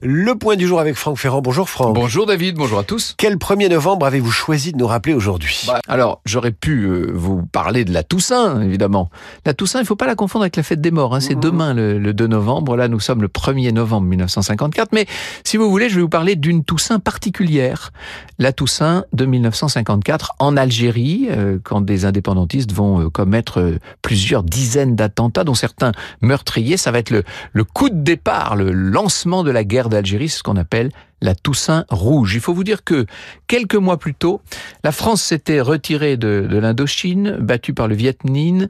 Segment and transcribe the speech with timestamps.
[0.00, 1.40] Le point du jour avec Franck Ferrand.
[1.40, 1.92] Bonjour Franck.
[1.92, 3.16] Bonjour David, bonjour à tous.
[3.18, 5.64] Quel 1er novembre avez-vous choisi de nous rappeler aujourd'hui?
[5.66, 9.10] Bah, Alors, j'aurais pu euh, vous parler de la Toussaint, évidemment.
[9.44, 11.16] La Toussaint, il ne faut pas la confondre avec la fête des morts.
[11.16, 11.20] Hein.
[11.20, 11.40] C'est mmh.
[11.40, 12.76] demain, le, 2 novembre.
[12.76, 14.90] Là, nous sommes le 1er novembre 1954.
[14.92, 15.06] Mais
[15.42, 17.90] si vous voulez, je vais vous parler d'une Toussaint particulière.
[18.38, 24.94] La Toussaint de 1954 en Algérie, euh, quand des indépendantistes vont euh, commettre plusieurs dizaines
[24.94, 25.90] d'attentats, dont certains
[26.20, 26.76] meurtriers.
[26.76, 30.38] Ça va être le, le coup de départ, le lancement de la guerre d'Algérie, c'est
[30.38, 32.34] ce qu'on appelle la Toussaint rouge.
[32.34, 33.06] Il faut vous dire que
[33.46, 34.40] quelques mois plus tôt,
[34.84, 38.68] la France s'était retirée de, l'Indochine, battue par le Viet Minh,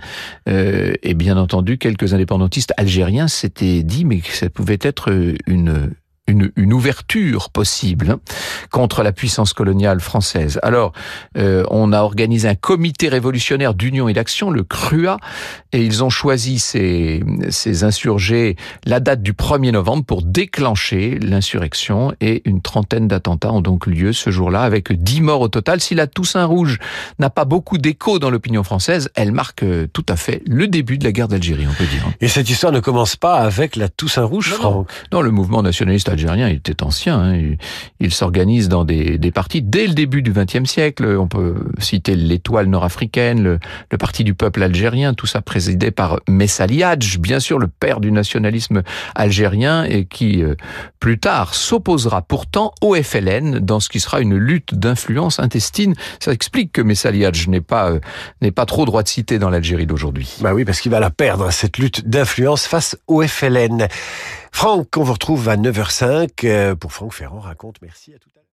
[0.49, 5.13] euh, et bien entendu, quelques indépendantistes algériens s'étaient dit mais que ça pouvait être
[5.47, 5.91] une
[6.29, 8.21] une, une, ouverture possible hein,
[8.71, 10.59] contre la puissance coloniale française.
[10.63, 10.93] Alors,
[11.37, 15.19] euh, on a organisé un comité révolutionnaire d'union et d'action, le CRUA,
[15.73, 22.15] et ils ont choisi ces, ces insurgés la date du 1er novembre pour déclencher l'insurrection,
[22.21, 25.81] et une trentaine d'attentats ont donc lieu ce jour-là, avec dix morts au total.
[25.81, 26.79] Si la Toussaint Rouge
[27.19, 30.99] n'a pas beaucoup d'écho dans l'opinion française, elle marque euh, tout à fait le début
[30.99, 32.05] de la guerre d'Algérie, on peut dire.
[32.21, 36.09] Et cette histoire ne commence pas avec la Toussaint Rouge, Franck non, le mouvement nationaliste
[36.19, 37.19] algérien était ancien.
[37.19, 37.57] Hein.
[38.01, 41.17] Il, s'organise dans des, des, partis dès le début du XXe siècle.
[41.19, 43.59] On peut citer l'étoile nord-africaine, le,
[43.91, 48.01] le, parti du peuple algérien, tout ça présidé par Messali Hadj, bien sûr le père
[48.01, 48.83] du nationalisme
[49.15, 50.55] algérien et qui euh,
[51.01, 55.95] plus tard s'opposera pourtant au FLN dans ce qui sera une lutte d'influence intestine.
[56.21, 58.01] Ça explique que Messali Hadj n'est pas euh,
[58.43, 60.37] n'est pas trop droit de citer dans l'Algérie d'aujourd'hui.
[60.41, 63.89] Bah oui, parce qu'il va la perdre cette lutte d'influence face au FLN.
[64.53, 67.77] Franck, on vous retrouve à 9h05 euh, pour Franck Ferrand raconte.
[67.83, 68.45] Merci à tout à l'heure.